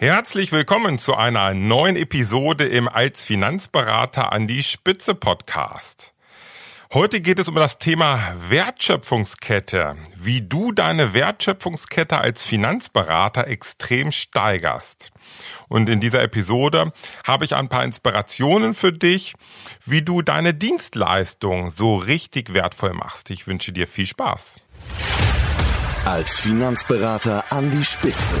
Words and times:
Herzlich 0.00 0.52
willkommen 0.52 1.00
zu 1.00 1.16
einer 1.16 1.54
neuen 1.54 1.96
Episode 1.96 2.68
im 2.68 2.86
Als 2.86 3.24
Finanzberater 3.24 4.30
an 4.30 4.46
die 4.46 4.62
Spitze 4.62 5.12
Podcast. 5.16 6.12
Heute 6.94 7.20
geht 7.20 7.40
es 7.40 7.48
um 7.48 7.56
das 7.56 7.80
Thema 7.80 8.32
Wertschöpfungskette, 8.48 9.96
wie 10.14 10.40
du 10.40 10.70
deine 10.70 11.14
Wertschöpfungskette 11.14 12.16
als 12.16 12.44
Finanzberater 12.44 13.48
extrem 13.48 14.12
steigerst. 14.12 15.10
Und 15.66 15.88
in 15.88 15.98
dieser 15.98 16.22
Episode 16.22 16.92
habe 17.26 17.44
ich 17.44 17.56
ein 17.56 17.68
paar 17.68 17.82
Inspirationen 17.82 18.74
für 18.74 18.92
dich, 18.92 19.34
wie 19.84 20.02
du 20.02 20.22
deine 20.22 20.54
Dienstleistung 20.54 21.72
so 21.72 21.96
richtig 21.96 22.54
wertvoll 22.54 22.92
machst. 22.92 23.30
Ich 23.30 23.48
wünsche 23.48 23.72
dir 23.72 23.88
viel 23.88 24.06
Spaß. 24.06 24.60
Als 26.04 26.38
Finanzberater 26.38 27.44
an 27.50 27.72
die 27.72 27.84
Spitze 27.84 28.40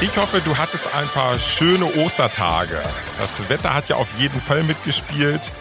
Ich 0.00 0.16
hoffe, 0.16 0.40
du 0.40 0.56
hattest 0.56 0.94
ein 0.94 1.08
paar 1.08 1.40
schöne 1.40 1.84
Ostertage. 1.96 2.80
Das 3.18 3.48
Wetter 3.48 3.74
hat 3.74 3.88
ja 3.88 3.96
auf 3.96 4.08
jeden 4.16 4.40
Fall 4.40 4.62
mitgespielt 4.62 5.52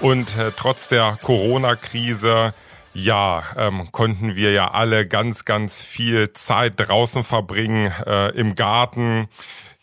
und 0.00 0.36
äh, 0.36 0.50
trotz 0.56 0.88
der 0.88 1.18
Corona-Krise 1.22 2.52
ja, 2.94 3.44
ähm, 3.56 3.92
konnten 3.92 4.34
wir 4.34 4.50
ja 4.50 4.72
alle 4.72 5.06
ganz, 5.06 5.44
ganz 5.44 5.82
viel 5.82 6.32
Zeit 6.32 6.74
draußen 6.78 7.22
verbringen, 7.22 7.92
äh, 8.04 8.30
im 8.30 8.56
Garten. 8.56 9.28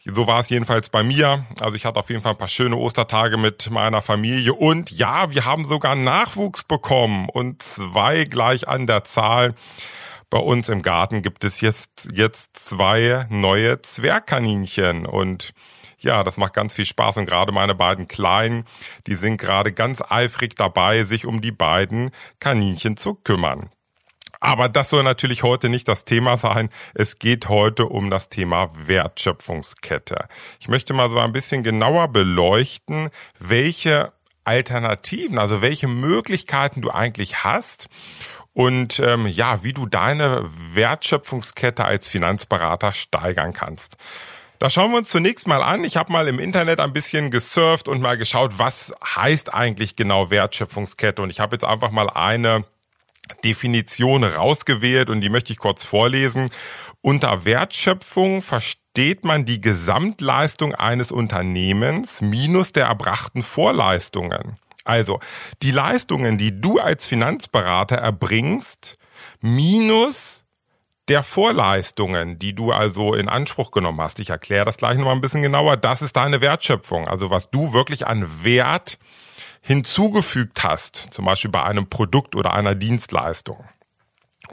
So 0.03 0.27
war 0.27 0.41
es 0.41 0.49
jedenfalls 0.49 0.89
bei 0.89 1.03
mir. 1.03 1.45
Also 1.61 1.75
ich 1.75 1.85
hatte 1.85 1.99
auf 1.99 2.09
jeden 2.09 2.23
Fall 2.23 2.33
ein 2.33 2.37
paar 2.37 2.49
schöne 2.49 2.75
Ostertage 2.75 3.37
mit 3.37 3.69
meiner 3.69 4.01
Familie. 4.01 4.53
Und 4.53 4.91
ja, 4.91 5.31
wir 5.31 5.45
haben 5.45 5.63
sogar 5.63 5.95
Nachwuchs 5.95 6.65
bekommen 6.65 7.29
und 7.29 7.61
zwei 7.61 8.25
gleich 8.25 8.67
an 8.67 8.85
der 8.85 9.05
Zahl. 9.05 9.53
Bei 10.33 10.39
uns 10.39 10.67
im 10.67 10.81
Garten 10.81 11.21
gibt 11.21 11.43
es 11.43 11.61
jetzt, 11.61 12.09
jetzt 12.11 12.57
zwei 12.57 13.27
neue 13.29 13.83
Zwergkaninchen 13.83 15.05
und 15.05 15.53
ja, 15.99 16.23
das 16.23 16.37
macht 16.37 16.55
ganz 16.55 16.73
viel 16.73 16.85
Spaß 16.87 17.17
und 17.17 17.27
gerade 17.27 17.51
meine 17.51 17.75
beiden 17.75 18.07
Kleinen, 18.07 18.65
die 19.05 19.13
sind 19.13 19.37
gerade 19.37 19.71
ganz 19.71 20.01
eifrig 20.01 20.55
dabei, 20.55 21.03
sich 21.03 21.27
um 21.27 21.39
die 21.39 21.51
beiden 21.51 22.09
Kaninchen 22.39 22.97
zu 22.97 23.13
kümmern. 23.13 23.69
Aber 24.39 24.69
das 24.69 24.89
soll 24.89 25.03
natürlich 25.03 25.43
heute 25.43 25.69
nicht 25.69 25.87
das 25.87 26.03
Thema 26.03 26.35
sein. 26.35 26.71
Es 26.95 27.19
geht 27.19 27.47
heute 27.47 27.85
um 27.85 28.09
das 28.09 28.29
Thema 28.29 28.71
Wertschöpfungskette. 28.73 30.27
Ich 30.59 30.67
möchte 30.67 30.95
mal 30.95 31.11
so 31.11 31.19
ein 31.19 31.31
bisschen 31.31 31.61
genauer 31.61 32.07
beleuchten, 32.07 33.11
welche 33.37 34.13
Alternativen, 34.45 35.37
also 35.37 35.61
welche 35.61 35.87
Möglichkeiten 35.87 36.81
du 36.81 36.89
eigentlich 36.89 37.43
hast 37.43 37.87
und 38.53 38.99
ähm, 38.99 39.27
ja, 39.27 39.63
wie 39.63 39.73
du 39.73 39.85
deine 39.85 40.49
Wertschöpfungskette 40.73 41.83
als 41.83 42.07
Finanzberater 42.07 42.93
steigern 42.93 43.53
kannst. 43.53 43.97
Das 44.59 44.73
schauen 44.73 44.91
wir 44.91 44.99
uns 44.99 45.09
zunächst 45.09 45.47
mal 45.47 45.61
an. 45.61 45.83
Ich 45.83 45.97
habe 45.97 46.13
mal 46.13 46.27
im 46.27 46.39
Internet 46.39 46.79
ein 46.79 46.93
bisschen 46.93 47.31
gesurft 47.31 47.87
und 47.89 48.01
mal 48.01 48.17
geschaut, 48.17 48.59
was 48.59 48.93
heißt 49.03 49.53
eigentlich 49.53 49.95
genau 49.95 50.29
Wertschöpfungskette. 50.29 51.21
Und 51.21 51.31
ich 51.31 51.39
habe 51.39 51.55
jetzt 51.55 51.65
einfach 51.65 51.91
mal 51.91 52.09
eine 52.09 52.63
Definition 53.43 54.23
rausgewählt 54.23 55.09
und 55.09 55.21
die 55.21 55.29
möchte 55.29 55.51
ich 55.51 55.59
kurz 55.59 55.83
vorlesen. 55.83 56.49
Unter 57.01 57.43
Wertschöpfung 57.43 58.41
versteht 58.41 59.25
man 59.25 59.43
die 59.43 59.59
Gesamtleistung 59.59 60.73
eines 60.73 61.11
Unternehmens 61.11 62.21
minus 62.21 62.71
der 62.71 62.85
erbrachten 62.85 63.43
Vorleistungen. 63.43 64.57
Also, 64.83 65.19
die 65.61 65.71
Leistungen, 65.71 66.37
die 66.37 66.59
du 66.59 66.79
als 66.79 67.05
Finanzberater 67.05 67.95
erbringst, 67.95 68.97
minus 69.41 70.43
der 71.09 71.23
Vorleistungen, 71.23 72.39
die 72.39 72.53
du 72.53 72.71
also 72.71 73.13
in 73.13 73.27
Anspruch 73.27 73.71
genommen 73.71 73.99
hast. 73.99 74.19
Ich 74.19 74.29
erkläre 74.29 74.65
das 74.65 74.77
gleich 74.77 74.97
nochmal 74.97 75.15
ein 75.15 75.21
bisschen 75.21 75.41
genauer. 75.41 75.75
Das 75.77 76.01
ist 76.01 76.15
deine 76.15 76.39
Wertschöpfung. 76.39 77.07
Also 77.07 77.29
was 77.29 77.49
du 77.51 77.73
wirklich 77.73 78.07
an 78.07 78.43
Wert 78.43 78.97
hinzugefügt 79.61 80.63
hast. 80.63 81.07
Zum 81.11 81.25
Beispiel 81.25 81.51
bei 81.51 81.63
einem 81.63 81.89
Produkt 81.89 82.35
oder 82.35 82.53
einer 82.53 82.75
Dienstleistung. 82.75 83.65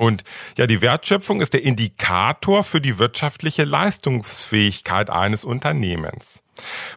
Und 0.00 0.24
ja, 0.56 0.66
die 0.66 0.80
Wertschöpfung 0.80 1.42
ist 1.42 1.52
der 1.52 1.62
Indikator 1.62 2.64
für 2.64 2.80
die 2.80 2.96
wirtschaftliche 2.96 3.64
Leistungsfähigkeit 3.64 5.10
eines 5.10 5.44
Unternehmens. 5.44 6.42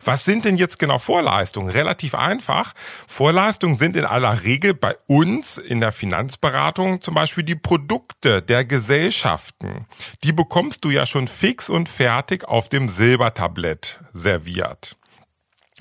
Was 0.05 0.23
sind 0.23 0.45
denn 0.45 0.55
jetzt 0.55 0.79
genau 0.79 0.99
Vorleistungen? 0.99 1.69
Relativ 1.69 2.15
einfach. 2.15 2.73
Vorleistungen 3.05 3.75
sind 3.75 3.97
in 3.97 4.05
aller 4.05 4.43
Regel 4.43 4.73
bei 4.73 4.95
uns 5.07 5.57
in 5.57 5.81
der 5.81 5.91
Finanzberatung 5.91 7.01
zum 7.01 7.13
Beispiel 7.13 7.43
die 7.43 7.55
Produkte 7.55 8.41
der 8.41 8.63
Gesellschaften. 8.63 9.85
Die 10.23 10.31
bekommst 10.31 10.85
du 10.85 10.89
ja 10.89 11.05
schon 11.05 11.27
fix 11.27 11.69
und 11.69 11.89
fertig 11.89 12.45
auf 12.45 12.69
dem 12.69 12.87
Silbertablett 12.87 13.99
serviert. 14.13 14.95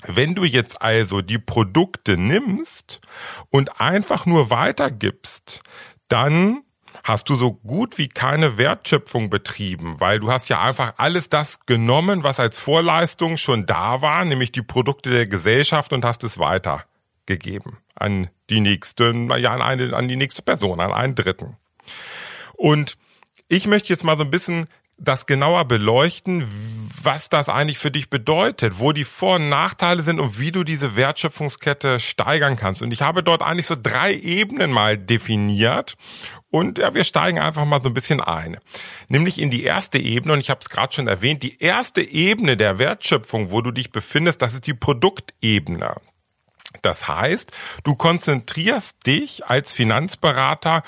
Wenn 0.05 0.35
du 0.35 0.43
jetzt 0.43 0.81
also 0.81 1.21
die 1.21 1.39
Produkte 1.39 2.17
nimmst 2.17 2.99
und 3.49 3.79
einfach 3.79 4.25
nur 4.25 4.49
weitergibst, 4.49 5.61
dann 6.09 6.63
hast 7.03 7.27
du 7.29 7.35
so 7.35 7.53
gut 7.53 7.97
wie 7.97 8.07
keine 8.07 8.57
Wertschöpfung 8.57 9.29
betrieben, 9.29 9.99
weil 9.99 10.19
du 10.19 10.31
hast 10.31 10.49
ja 10.49 10.61
einfach 10.61 10.93
alles 10.97 11.29
das 11.29 11.59
genommen, 11.65 12.23
was 12.23 12.39
als 12.39 12.57
Vorleistung 12.57 13.37
schon 13.37 13.65
da 13.65 14.01
war, 14.01 14.23
nämlich 14.23 14.51
die 14.51 14.61
Produkte 14.61 15.09
der 15.09 15.27
Gesellschaft 15.27 15.91
und 15.91 16.05
hast 16.05 16.23
es 16.23 16.39
weitergegeben 16.39 17.77
an 17.95 18.29
die 18.49 18.61
nächste, 18.61 19.13
ja, 19.37 19.53
an 19.53 19.61
eine, 19.61 19.95
an 19.95 20.07
die 20.07 20.15
nächste 20.15 20.41
Person, 20.41 20.79
an 20.79 20.91
einen 20.91 21.15
Dritten. 21.15 21.57
Und 22.53 22.97
ich 23.49 23.67
möchte 23.67 23.89
jetzt 23.89 24.03
mal 24.03 24.17
so 24.17 24.23
ein 24.23 24.31
bisschen 24.31 24.67
das 24.97 25.25
genauer 25.25 25.65
beleuchten, 25.65 26.47
was 27.01 27.27
das 27.27 27.49
eigentlich 27.49 27.77
für 27.77 27.91
dich 27.91 28.09
bedeutet, 28.09 28.79
wo 28.79 28.93
die 28.93 29.03
Vor- 29.03 29.35
und 29.35 29.49
Nachteile 29.49 30.03
sind 30.03 30.19
und 30.19 30.39
wie 30.39 30.51
du 30.51 30.63
diese 30.63 30.95
Wertschöpfungskette 30.95 31.99
steigern 31.99 32.55
kannst. 32.55 32.81
Und 32.81 32.91
ich 32.91 33.01
habe 33.01 33.23
dort 33.23 33.41
eigentlich 33.41 33.65
so 33.65 33.75
drei 33.81 34.13
Ebenen 34.13 34.71
mal 34.71 34.97
definiert 34.97 35.95
und 36.53 36.77
ja, 36.77 36.93
wir 36.93 37.03
steigen 37.03 37.39
einfach 37.39 37.65
mal 37.65 37.81
so 37.81 37.89
ein 37.89 37.95
bisschen 37.95 38.21
ein. 38.21 38.57
Nämlich 39.07 39.39
in 39.41 39.49
die 39.49 39.63
erste 39.63 39.97
Ebene, 39.97 40.33
und 40.33 40.39
ich 40.39 40.51
habe 40.51 40.59
es 40.61 40.69
gerade 40.69 40.93
schon 40.93 41.07
erwähnt, 41.07 41.41
die 41.41 41.59
erste 41.59 42.03
Ebene 42.03 42.55
der 42.57 42.77
Wertschöpfung, 42.77 43.49
wo 43.49 43.61
du 43.61 43.71
dich 43.71 43.91
befindest, 43.91 44.39
das 44.43 44.53
ist 44.53 44.67
die 44.67 44.75
Produktebene. 44.75 45.95
Das 46.83 47.07
heißt, 47.07 47.51
du 47.83 47.95
konzentrierst 47.95 49.03
dich 49.07 49.47
als 49.47 49.73
Finanzberater 49.73 50.83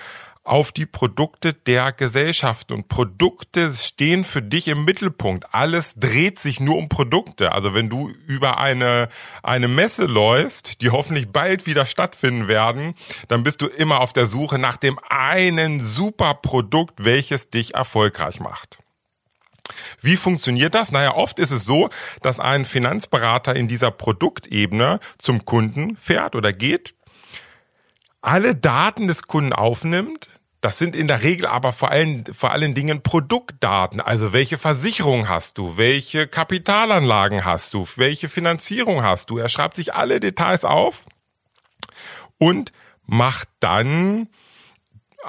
auf 0.45 0.71
die 0.71 0.85
Produkte 0.85 1.53
der 1.53 1.91
Gesellschaft. 1.91 2.71
Und 2.71 2.87
Produkte 2.87 3.73
stehen 3.73 4.23
für 4.23 4.41
dich 4.41 4.67
im 4.67 4.85
Mittelpunkt. 4.85 5.53
Alles 5.53 5.95
dreht 5.95 6.39
sich 6.39 6.59
nur 6.59 6.77
um 6.77 6.87
Produkte. 6.87 7.51
Also 7.51 7.73
wenn 7.73 7.89
du 7.89 8.09
über 8.27 8.59
eine, 8.59 9.09
eine 9.43 9.67
Messe 9.67 10.05
läufst, 10.05 10.81
die 10.81 10.91
hoffentlich 10.91 11.29
bald 11.29 11.65
wieder 11.65 11.85
stattfinden 11.85 12.47
werden, 12.47 12.93
dann 13.27 13.43
bist 13.43 13.61
du 13.61 13.67
immer 13.67 13.99
auf 13.99 14.13
der 14.13 14.27
Suche 14.27 14.59
nach 14.59 14.77
dem 14.77 14.99
einen 15.09 15.83
super 15.83 16.35
Produkt, 16.35 17.03
welches 17.03 17.49
dich 17.49 17.75
erfolgreich 17.75 18.39
macht. 18.39 18.77
Wie 20.01 20.15
funktioniert 20.15 20.75
das? 20.75 20.91
Naja, 20.91 21.15
oft 21.15 21.39
ist 21.39 21.51
es 21.51 21.65
so, 21.65 21.89
dass 22.21 22.39
ein 22.39 22.65
Finanzberater 22.65 23.55
in 23.55 23.67
dieser 23.67 23.89
Produktebene 23.89 24.99
zum 25.17 25.45
Kunden 25.45 25.97
fährt 25.97 26.35
oder 26.35 26.53
geht, 26.53 26.93
alle 28.25 28.55
Daten 28.55 29.07
des 29.07 29.23
Kunden 29.23 29.53
aufnimmt, 29.53 30.29
das 30.65 30.79
sind 30.79 30.95
in 30.95 31.07
der 31.07 31.21
Regel 31.21 31.45
aber 31.45 31.71
vor 31.73 31.91
allen, 31.91 32.25
vor 32.33 32.51
allen 32.51 32.73
Dingen 32.73 33.03
Produktdaten. 33.03 34.01
Also 34.01 34.33
welche 34.33 34.57
Versicherung 34.57 35.29
hast 35.29 35.59
du? 35.59 35.77
Welche 35.77 36.25
Kapitalanlagen 36.25 37.45
hast 37.45 37.75
du? 37.75 37.87
Welche 37.97 38.29
Finanzierung 38.29 39.03
hast 39.03 39.29
du? 39.29 39.37
Er 39.37 39.47
schreibt 39.47 39.75
sich 39.75 39.93
alle 39.93 40.19
Details 40.19 40.65
auf 40.65 41.03
und 42.39 42.71
macht 43.05 43.47
dann 43.59 44.27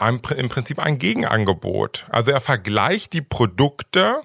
im 0.01 0.49
Prinzip 0.49 0.79
ein 0.79 0.97
Gegenangebot. 0.97 2.07
Also 2.09 2.31
er 2.31 2.41
vergleicht 2.41 3.13
die 3.13 3.21
Produkte 3.21 4.23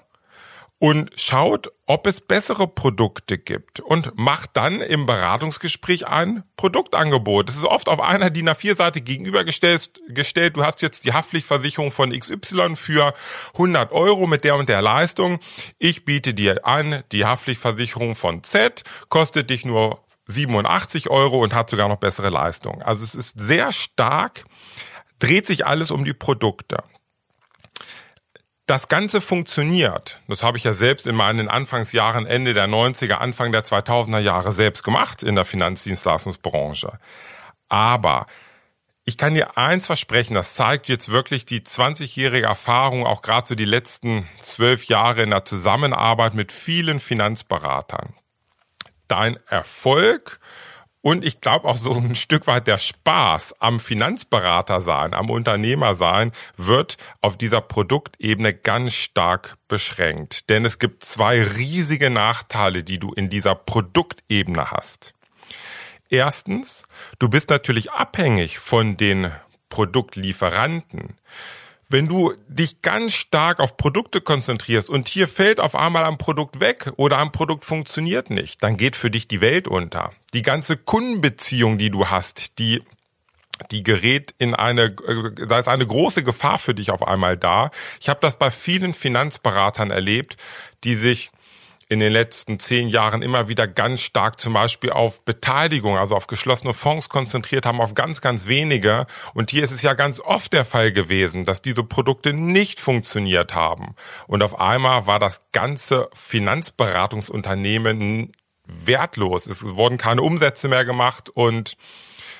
und 0.81 1.12
schaut, 1.16 1.72
ob 1.86 2.07
es 2.07 2.22
bessere 2.22 2.68
Produkte 2.68 3.38
gibt 3.38 3.81
und 3.81 4.18
macht 4.18 4.57
dann 4.57 4.81
im 4.81 5.06
Beratungsgespräch 5.06 6.07
ein 6.07 6.44
Produktangebot. 6.57 7.50
Das 7.50 7.56
ist 7.56 7.66
oft 7.66 7.88
auf 7.88 8.00
einer 8.00 8.31
DIN 8.31 8.50
A4-Seite 8.50 9.01
gegenübergestellt. 9.01 10.01
Gestellt. 10.10 10.57
Du 10.57 10.66
hast 10.66 10.81
jetzt 10.81 11.06
die 11.06 11.13
Haftpflichtversicherung 11.13 11.92
von 11.92 12.10
XY 12.10 12.75
für 12.75 13.13
100 13.54 13.92
Euro 13.92 14.25
mit 14.25 14.44
der 14.44 14.56
und 14.56 14.69
der 14.69 14.81
Leistung. 14.81 15.39
Ich 15.78 16.04
biete 16.04 16.33
dir 16.33 16.66
an, 16.66 17.04
die 17.12 17.25
Haftpflichtversicherung 17.25 18.16
von 18.16 18.44
Z 18.44 18.84
kostet 19.10 19.51
dich 19.51 19.63
nur 19.66 20.04
87 20.25 21.12
Euro 21.12 21.44
und 21.44 21.54
hat 21.54 21.69
sogar 21.69 21.89
noch 21.89 21.98
bessere 21.98 22.31
Leistung. 22.31 22.81
Also 22.81 23.04
es 23.04 23.13
ist 23.13 23.39
sehr 23.39 23.72
stark, 23.72 24.45
dreht 25.19 25.45
sich 25.45 25.63
alles 25.63 25.92
um 25.92 26.06
die 26.06 26.13
Produkte 26.13 26.84
das 28.71 28.88
Ganze 28.88 29.19
funktioniert. 29.19 30.21
Das 30.29 30.44
habe 30.44 30.57
ich 30.57 30.63
ja 30.63 30.71
selbst 30.71 31.06
in 31.06 31.13
meinen 31.13 31.50
Anfangsjahren, 31.50 32.25
Ende 32.25 32.53
der 32.53 32.69
90er, 32.69 33.15
Anfang 33.15 33.51
der 33.51 33.65
2000er 33.65 34.19
Jahre 34.19 34.53
selbst 34.53 34.85
gemacht 34.85 35.23
in 35.23 35.35
der 35.35 35.44
Finanzdienstleistungsbranche. 35.44 36.97
Aber 37.68 38.27
ich 39.03 39.18
kann 39.18 39.33
dir 39.33 39.57
eins 39.57 39.88
versprechen, 39.88 40.35
das 40.35 40.56
zeigt 40.56 40.88
jetzt 40.88 41.09
wirklich 41.09 41.45
die 41.45 41.59
20-jährige 41.59 42.45
Erfahrung, 42.45 43.06
auch 43.06 43.21
gerade 43.21 43.45
so 43.45 43.56
die 43.56 43.65
letzten 43.65 44.25
zwölf 44.39 44.85
Jahre 44.85 45.24
in 45.24 45.31
der 45.31 45.44
Zusammenarbeit 45.44 46.33
mit 46.33 46.53
vielen 46.53 47.01
Finanzberatern. 47.01 48.13
Dein 49.09 49.38
Erfolg 49.47 50.39
und 51.01 51.25
ich 51.25 51.42
glaube 51.42 51.68
auch 51.68 51.77
so 51.77 51.94
ein 51.94 52.15
Stück 52.15 52.48
weit 52.48 52.68
der 52.68 52.77
Spaß 52.77 53.56
am 53.59 53.80
Finanzberater 53.80 54.81
sein, 54.81 55.13
am 55.13 55.30
Unternehmer 55.30 55.95
sein, 55.95 56.31
wird 56.57 56.98
auf 57.21 57.38
dieser 57.38 57.62
Produktebene 57.62 58.53
ganz 58.53 58.94
stark 58.94 59.57
beschränkt. 59.68 60.50
Denn 60.50 60.63
es 60.63 60.77
gibt 60.77 61.03
zwei 61.03 61.42
riesige 61.42 62.09
Nachteile, 62.09 62.83
die 62.83 63.00
du 63.00 63.13
in 63.13 63.30
dieser 63.30 63.56
Produktebene 63.56 64.71
hast. 64.71 65.13
Erstens, 66.09 66.83
du 67.19 67.30
bist 67.30 67.50
natürlich 67.50 67.92
abhängig 67.92 68.59
von 68.59 68.98
den 68.98 69.31
Produktlieferanten 69.69 71.15
wenn 71.91 72.07
du 72.07 72.33
dich 72.47 72.81
ganz 72.81 73.13
stark 73.13 73.59
auf 73.59 73.77
Produkte 73.77 74.21
konzentrierst 74.21 74.89
und 74.89 75.09
hier 75.09 75.27
fällt 75.27 75.59
auf 75.59 75.75
einmal 75.75 76.05
ein 76.05 76.17
Produkt 76.17 76.59
weg 76.59 76.91
oder 76.97 77.17
ein 77.17 77.31
Produkt 77.31 77.65
funktioniert 77.65 78.29
nicht, 78.29 78.63
dann 78.63 78.77
geht 78.77 78.95
für 78.95 79.11
dich 79.11 79.27
die 79.27 79.41
Welt 79.41 79.67
unter. 79.67 80.11
Die 80.33 80.41
ganze 80.41 80.77
Kundenbeziehung, 80.77 81.77
die 81.77 81.89
du 81.89 82.07
hast, 82.07 82.59
die 82.59 82.81
die 83.69 83.83
gerät 83.83 84.33
in 84.39 84.55
eine, 84.55 84.85
äh, 84.85 85.45
da 85.47 85.59
ist 85.59 85.67
eine 85.67 85.85
große 85.85 86.23
Gefahr 86.23 86.57
für 86.57 86.73
dich 86.73 86.89
auf 86.89 87.03
einmal 87.03 87.38
da. 87.38 87.69
Ich 87.99 88.09
habe 88.09 88.19
das 88.19 88.35
bei 88.35 88.49
vielen 88.49 88.93
Finanzberatern 88.93 89.91
erlebt, 89.91 90.38
die 90.83 90.95
sich 90.95 91.29
in 91.91 91.99
den 91.99 92.13
letzten 92.13 92.57
zehn 92.57 92.88
Jahren 92.88 93.21
immer 93.21 93.49
wieder 93.49 93.67
ganz 93.67 93.99
stark 93.99 94.39
zum 94.39 94.53
Beispiel 94.53 94.91
auf 94.91 95.25
Beteiligung, 95.25 95.97
also 95.97 96.15
auf 96.15 96.27
geschlossene 96.27 96.73
Fonds 96.73 97.09
konzentriert 97.09 97.65
haben, 97.65 97.81
auf 97.81 97.95
ganz, 97.95 98.21
ganz 98.21 98.47
wenige. 98.47 99.07
Und 99.33 99.51
hier 99.51 99.61
ist 99.61 99.71
es 99.71 99.81
ja 99.81 99.93
ganz 99.93 100.21
oft 100.21 100.53
der 100.53 100.63
Fall 100.63 100.93
gewesen, 100.93 101.43
dass 101.43 101.61
diese 101.61 101.83
Produkte 101.83 102.31
nicht 102.31 102.79
funktioniert 102.79 103.53
haben. 103.53 103.95
Und 104.27 104.41
auf 104.41 104.57
einmal 104.57 105.05
war 105.05 105.19
das 105.19 105.41
ganze 105.51 106.07
Finanzberatungsunternehmen 106.13 108.31
wertlos. 108.65 109.45
Es 109.45 109.61
wurden 109.61 109.97
keine 109.97 110.21
Umsätze 110.21 110.69
mehr 110.69 110.85
gemacht 110.85 111.29
und 111.29 111.75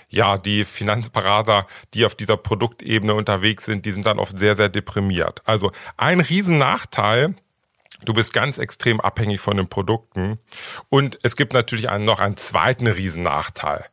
ja, 0.07 0.38
die 0.38 0.63
Finanzberater, 0.63 1.68
die 1.94 2.06
auf 2.06 2.15
dieser 2.15 2.38
Produktebene 2.38 3.13
unterwegs 3.13 3.65
sind, 3.65 3.86
die 3.86 3.92
sind 3.92 4.06
dann 4.06 4.18
oft 4.18 4.38
sehr, 4.38 4.56
sehr 4.56 4.69
deprimiert. 4.69 5.42
Also 5.44 5.74
ein 5.98 6.21
Riesennachteil 6.21 7.36
Du 8.06 8.13
bist 8.13 8.33
ganz 8.33 8.57
extrem 8.57 9.00
abhängig 9.00 9.42
von 9.42 9.57
den 9.57 9.68
Produkten. 9.68 10.39
Und 10.89 11.19
es 11.24 11.36
gibt 11.36 11.53
natürlich 11.53 11.89
einen, 11.89 12.06
noch 12.06 12.19
einen 12.19 12.38
zweiten 12.38 12.88
Riesennachteil. 12.88 13.86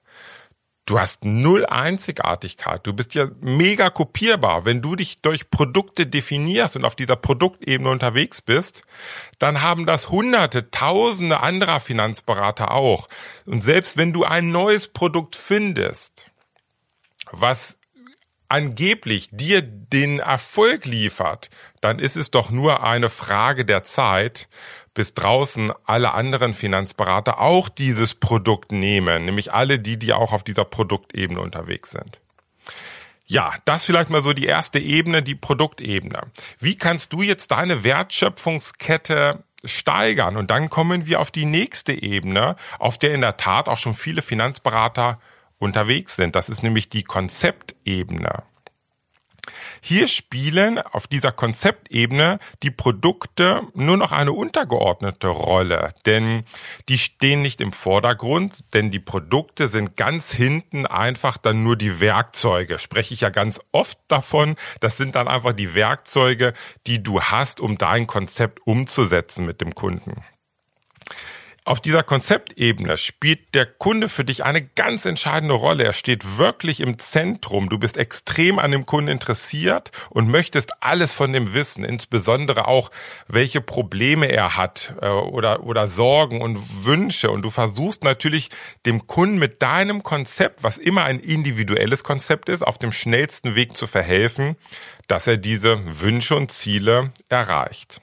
Du 0.88 0.99
hast 0.99 1.22
null 1.26 1.66
Einzigartigkeit. 1.66 2.87
Du 2.87 2.94
bist 2.94 3.14
ja 3.14 3.28
mega 3.43 3.90
kopierbar. 3.90 4.64
Wenn 4.64 4.81
du 4.81 4.96
dich 4.96 5.20
durch 5.20 5.50
Produkte 5.50 6.06
definierst 6.06 6.76
und 6.76 6.87
auf 6.87 6.94
dieser 6.94 7.16
Produktebene 7.16 7.90
unterwegs 7.90 8.40
bist, 8.40 8.84
dann 9.38 9.60
haben 9.60 9.84
das 9.84 10.08
hunderte, 10.08 10.70
tausende 10.70 11.40
anderer 11.40 11.81
Finanzberater 11.81 12.70
auch. 12.70 13.10
Und 13.44 13.62
selbst 13.62 13.99
wenn 13.99 14.14
du 14.14 14.25
ein 14.25 14.50
neues 14.50 14.88
Produkt 14.88 15.37
findest, 15.37 16.31
was 17.31 17.78
angeblich 18.49 19.29
dir 19.31 19.62
den 19.62 20.19
Erfolg 20.19 20.85
liefert, 20.85 21.50
dann 21.81 21.99
ist 21.99 22.17
es 22.17 22.31
doch 22.31 22.50
nur 22.50 22.83
eine 22.83 23.11
Frage 23.11 23.65
der 23.65 23.85
Zeit, 23.85 24.49
bis 24.95 25.15
draußen 25.15 25.73
alle 25.85 26.12
anderen 26.12 26.55
Finanzberater 26.55 27.41
auch 27.41 27.69
dieses 27.69 28.15
Produkt 28.15 28.73
nehmen, 28.73 29.27
nämlich 29.27 29.53
alle 29.53 29.79
die, 29.79 29.97
die 29.99 30.12
auch 30.12 30.33
auf 30.33 30.43
dieser 30.43 30.65
Produktebene 30.65 31.41
unterwegs 31.41 31.93
sind. 31.93 32.19
Ja, 33.31 33.53
das 33.67 33.85
vielleicht 33.85 34.09
mal 34.09 34.23
so 34.23 34.33
die 34.33 34.47
erste 34.47 34.79
Ebene, 34.79 35.23
die 35.23 35.35
Produktebene. 35.35 36.23
Wie 36.59 36.77
kannst 36.77 37.12
du 37.12 37.21
jetzt 37.21 37.51
deine 37.51 37.85
Wertschöpfungskette 37.85 39.44
steigern? 39.65 40.37
Und 40.39 40.51
dann 40.51 40.71
kommen 40.71 41.06
wir 41.06 41.21
auf 41.21 41.31
die 41.31 41.44
nächste 41.44 41.93
Ebene, 41.93 42.56
auf 42.79 42.97
der 42.97 43.12
in 43.12 43.21
der 43.21 43.37
Tat 43.37 43.69
auch 43.69 43.77
schon 43.77 43.94
viele 43.94 44.23
Finanzberater 44.23 45.21
unterwegs 45.58 46.16
sind. 46.16 46.37
Das 46.37 46.49
ist 46.49 46.62
nämlich 46.62 46.88
die 46.88 47.02
Konzeptebene. 47.02 48.44
Hier 49.81 50.08
spielen 50.08 50.78
auf 50.78 51.06
dieser 51.06 51.32
Konzeptebene 51.32 52.38
die 52.62 52.70
Produkte 52.70 53.62
nur 53.75 53.96
noch 53.96 54.12
eine 54.12 54.32
untergeordnete 54.32 55.28
Rolle, 55.28 55.94
denn 56.06 56.44
die 56.88 56.99
stehen 56.99 57.43
nicht 57.43 57.60
im 57.60 57.72
Vordergrund, 57.72 58.64
denn 58.75 58.90
die 58.90 58.99
Produkte 58.99 59.69
sind 59.69 59.96
ganz 59.96 60.32
hinten 60.32 60.87
einfach 60.87 61.38
dann 61.38 61.62
nur 61.62 61.76
die 61.76 62.00
Werkzeuge. 62.00 62.78
Spreche 62.78 63.14
ich 63.14 63.20
ja 63.20 63.31
ganz 63.31 63.60
oft 63.72 63.99
davon. 64.08 64.56
Das 64.81 64.96
sind 64.96 65.14
dann 65.14 65.28
einfach 65.28 65.52
die 65.52 65.75
Werkzeuge, 65.75 66.52
die 66.87 67.02
du 67.02 67.22
hast, 67.22 67.60
um 67.60 67.78
dein 67.78 68.06
Konzept 68.06 68.60
umzusetzen 68.66 69.46
mit 69.46 69.60
dem 69.60 69.75
Kunden. 69.75 70.25
Auf 71.69 71.82
dieser 71.82 72.03
Konzeptebene 72.03 72.97
spielt 72.97 73.55
der 73.55 73.67
Kunde 73.67 74.09
für 74.09 74.25
dich 74.25 74.43
eine 74.43 74.62
ganz 74.62 75.05
entscheidende 75.05 75.53
Rolle. 75.53 75.85
Er 75.85 75.93
steht 75.93 76.38
wirklich 76.38 76.81
im 76.81 76.99
Zentrum. 76.99 77.69
Du 77.69 77.76
bist 77.76 77.99
extrem 77.99 78.59
an 78.59 78.70
dem 78.70 78.87
Kunden 78.87 79.11
interessiert 79.11 79.93
und 80.09 80.31
möchtest 80.31 80.82
alles 80.82 81.12
von 81.12 81.31
dem 81.35 81.53
wissen, 81.53 81.85
insbesondere 81.85 82.69
auch, 82.69 82.91
welche 83.26 83.61
Probleme 83.61 84.32
er 84.32 84.56
hat 84.56 84.94
äh, 85.03 85.09
oder, 85.09 85.62
oder 85.62 85.88
Sorgen 85.88 86.41
und 86.41 86.87
Wünsche. 86.87 87.31
Und 87.31 87.43
du 87.43 87.50
versuchst 87.50 88.03
natürlich 88.03 88.49
dem 88.87 89.06
Kunden 89.06 89.37
mit 89.37 89.61
deinem 89.61 90.03
Konzept, 90.03 90.62
was 90.62 90.79
immer 90.79 91.05
ein 91.05 91.20
individuelles 91.20 92.03
Konzept 92.03 92.49
ist, 92.49 92.67
auf 92.67 92.79
dem 92.79 92.93
schnellsten 92.93 93.56
Weg 93.56 93.76
zu 93.76 93.87
verhelfen, 93.87 94.56
dass 95.06 95.26
er 95.26 95.37
diese 95.37 96.00
Wünsche 96.00 96.35
und 96.35 96.50
Ziele 96.50 97.12
erreicht. 97.29 98.00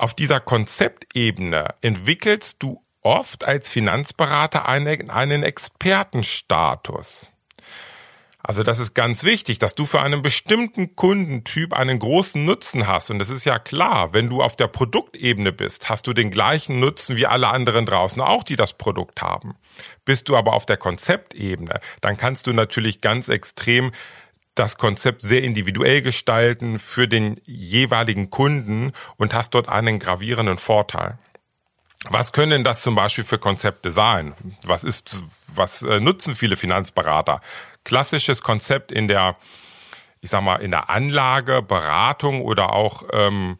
Auf 0.00 0.14
dieser 0.14 0.40
Konzeptebene 0.40 1.74
entwickelst 1.82 2.56
du 2.60 2.82
oft 3.02 3.44
als 3.44 3.68
Finanzberater 3.68 4.66
einen, 4.66 5.10
einen 5.10 5.42
Expertenstatus. 5.42 7.30
Also 8.42 8.62
das 8.62 8.78
ist 8.78 8.94
ganz 8.94 9.24
wichtig, 9.24 9.58
dass 9.58 9.74
du 9.74 9.84
für 9.84 10.00
einen 10.00 10.22
bestimmten 10.22 10.96
Kundentyp 10.96 11.74
einen 11.74 11.98
großen 11.98 12.42
Nutzen 12.42 12.86
hast. 12.86 13.10
Und 13.10 13.18
das 13.18 13.28
ist 13.28 13.44
ja 13.44 13.58
klar, 13.58 14.14
wenn 14.14 14.30
du 14.30 14.40
auf 14.42 14.56
der 14.56 14.68
Produktebene 14.68 15.52
bist, 15.52 15.90
hast 15.90 16.06
du 16.06 16.14
den 16.14 16.30
gleichen 16.30 16.80
Nutzen 16.80 17.16
wie 17.16 17.26
alle 17.26 17.48
anderen 17.48 17.84
draußen 17.84 18.22
auch, 18.22 18.42
die 18.42 18.56
das 18.56 18.72
Produkt 18.72 19.20
haben. 19.20 19.56
Bist 20.06 20.30
du 20.30 20.36
aber 20.36 20.54
auf 20.54 20.64
der 20.64 20.78
Konzeptebene, 20.78 21.78
dann 22.00 22.16
kannst 22.16 22.46
du 22.46 22.54
natürlich 22.54 23.02
ganz 23.02 23.28
extrem 23.28 23.92
das 24.54 24.76
Konzept 24.76 25.22
sehr 25.22 25.42
individuell 25.42 26.02
gestalten 26.02 26.78
für 26.78 27.08
den 27.08 27.40
jeweiligen 27.44 28.30
Kunden 28.30 28.92
und 29.16 29.32
hast 29.32 29.54
dort 29.54 29.68
einen 29.68 29.98
gravierenden 29.98 30.58
Vorteil. 30.58 31.18
Was 32.08 32.32
können 32.32 32.64
das 32.64 32.80
zum 32.80 32.94
Beispiel 32.94 33.24
für 33.24 33.38
Konzepte 33.38 33.90
sein? 33.90 34.34
Was 34.64 34.84
ist, 34.84 35.18
was 35.48 35.82
äh, 35.82 36.00
nutzen 36.00 36.34
viele 36.34 36.56
Finanzberater? 36.56 37.42
Klassisches 37.84 38.42
Konzept 38.42 38.90
in 38.90 39.06
der, 39.06 39.36
ich 40.20 40.30
sag 40.30 40.42
mal, 40.42 40.56
in 40.56 40.70
der 40.70 40.88
Anlage, 40.88 41.62
Beratung 41.62 42.40
oder 42.40 42.72
auch 42.72 43.04
ähm, 43.12 43.58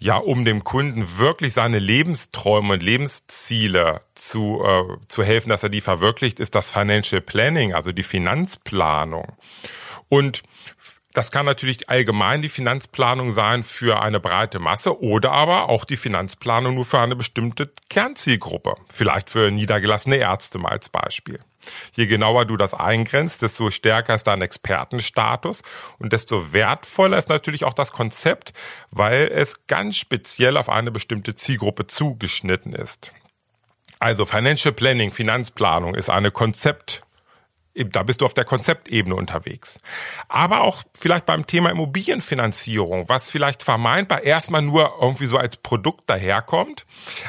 ja, 0.00 0.16
um 0.16 0.44
dem 0.44 0.62
Kunden 0.62 1.18
wirklich 1.18 1.54
seine 1.54 1.80
Lebensträume 1.80 2.74
und 2.74 2.82
Lebensziele 2.82 4.02
zu, 4.14 4.62
äh, 4.64 4.96
zu 5.08 5.24
helfen, 5.24 5.48
dass 5.48 5.64
er 5.64 5.70
die 5.70 5.80
verwirklicht, 5.80 6.38
ist 6.38 6.54
das 6.54 6.70
Financial 6.70 7.20
Planning, 7.20 7.74
also 7.74 7.90
die 7.90 8.04
Finanzplanung. 8.04 9.36
Und 10.08 10.42
das 11.14 11.32
kann 11.32 11.46
natürlich 11.46 11.88
allgemein 11.88 12.42
die 12.42 12.48
Finanzplanung 12.48 13.32
sein 13.32 13.64
für 13.64 14.02
eine 14.02 14.20
breite 14.20 14.58
Masse 14.58 15.02
oder 15.02 15.32
aber 15.32 15.68
auch 15.68 15.84
die 15.84 15.96
Finanzplanung 15.96 16.74
nur 16.74 16.84
für 16.84 17.00
eine 17.00 17.16
bestimmte 17.16 17.72
Kernzielgruppe. 17.88 18.76
Vielleicht 18.92 19.30
für 19.30 19.50
niedergelassene 19.50 20.16
Ärzte 20.16 20.58
mal 20.58 20.70
als 20.70 20.88
Beispiel. 20.88 21.40
Je 21.94 22.06
genauer 22.06 22.44
du 22.44 22.56
das 22.56 22.72
eingrenzt, 22.72 23.42
desto 23.42 23.70
stärker 23.70 24.14
ist 24.14 24.26
dein 24.26 24.42
Expertenstatus 24.42 25.62
und 25.98 26.12
desto 26.12 26.52
wertvoller 26.52 27.18
ist 27.18 27.28
natürlich 27.28 27.64
auch 27.64 27.74
das 27.74 27.92
Konzept, 27.92 28.52
weil 28.90 29.28
es 29.32 29.66
ganz 29.66 29.96
speziell 29.96 30.56
auf 30.56 30.68
eine 30.68 30.90
bestimmte 30.90 31.34
Zielgruppe 31.34 31.86
zugeschnitten 31.86 32.74
ist. 32.74 33.12
Also 33.98 34.24
Financial 34.24 34.72
Planning, 34.72 35.10
Finanzplanung 35.10 35.94
ist 35.94 36.10
eine 36.10 36.30
Konzept 36.30 37.02
da 37.84 38.02
bist 38.02 38.20
du 38.20 38.24
auf 38.24 38.34
der 38.34 38.44
Konzeptebene 38.44 39.14
unterwegs. 39.14 39.78
Aber 40.28 40.62
auch 40.62 40.82
vielleicht 40.98 41.26
beim 41.26 41.46
Thema 41.46 41.70
Immobilienfinanzierung, 41.70 43.08
was 43.08 43.30
vielleicht 43.30 43.62
vermeintbar 43.62 44.22
erstmal 44.22 44.62
nur 44.62 44.94
irgendwie 45.00 45.26
so 45.26 45.38
als 45.38 45.56
Produkt 45.56 46.08
daherkommt. 46.10 46.86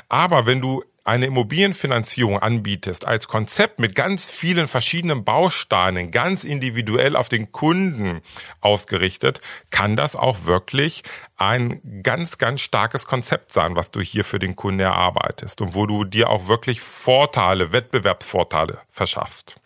Aber 0.07 0.45
wenn 0.45 0.61
du 0.61 0.83
eine 1.09 1.25
Immobilienfinanzierung 1.25 2.37
anbietest 2.37 3.05
als 3.05 3.27
Konzept 3.27 3.79
mit 3.79 3.95
ganz 3.95 4.25
vielen 4.25 4.67
verschiedenen 4.67 5.23
Bausteinen, 5.23 6.11
ganz 6.11 6.43
individuell 6.43 7.15
auf 7.15 7.29
den 7.29 7.51
Kunden 7.51 8.21
ausgerichtet, 8.61 9.41
kann 9.71 9.95
das 9.95 10.15
auch 10.15 10.45
wirklich 10.45 11.03
ein 11.35 11.81
ganz, 12.03 12.37
ganz 12.37 12.61
starkes 12.61 13.07
Konzept 13.07 13.53
sein, 13.53 13.75
was 13.75 13.89
du 13.89 14.01
hier 14.01 14.23
für 14.23 14.37
den 14.37 14.55
Kunden 14.55 14.81
erarbeitest 14.81 15.61
und 15.61 15.73
wo 15.73 15.87
du 15.87 16.03
dir 16.03 16.29
auch 16.29 16.47
wirklich 16.47 16.81
Vorteile, 16.81 17.71
Wettbewerbsvorteile 17.71 18.79
verschaffst. 18.91 19.58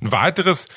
Ein 0.00 0.12
weiteres 0.12 0.68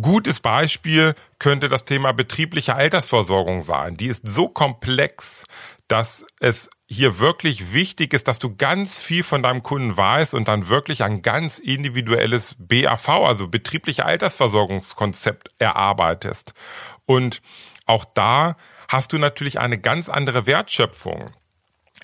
gutes 0.00 0.40
Beispiel 0.40 1.14
könnte 1.38 1.68
das 1.68 1.84
Thema 1.84 2.12
betriebliche 2.12 2.74
Altersversorgung 2.74 3.62
sein. 3.62 3.96
Die 3.96 4.06
ist 4.06 4.26
so 4.26 4.48
komplex, 4.48 5.44
dass 5.88 6.24
es 6.40 6.70
hier 6.86 7.18
wirklich 7.18 7.74
wichtig 7.74 8.14
ist, 8.14 8.28
dass 8.28 8.38
du 8.38 8.56
ganz 8.56 8.98
viel 8.98 9.22
von 9.22 9.42
deinem 9.42 9.62
Kunden 9.62 9.96
weißt 9.96 10.32
und 10.32 10.48
dann 10.48 10.68
wirklich 10.68 11.02
ein 11.04 11.20
ganz 11.20 11.58
individuelles 11.58 12.54
BAV, 12.58 13.08
also 13.08 13.48
betriebliche 13.48 14.06
Altersversorgungskonzept 14.06 15.50
erarbeitest. 15.58 16.54
Und 17.04 17.42
auch 17.84 18.04
da 18.04 18.56
hast 18.88 19.12
du 19.12 19.18
natürlich 19.18 19.58
eine 19.58 19.78
ganz 19.78 20.08
andere 20.08 20.46
Wertschöpfung. 20.46 21.30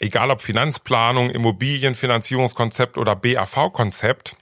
Egal 0.01 0.31
ob 0.31 0.43
Finanzplanung, 0.43 1.31
Immobilienfinanzierungskonzept 1.31 2.99
oder 2.99 3.17
BAV-Konzept. 3.17 4.37